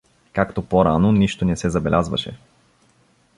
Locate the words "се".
1.57-1.69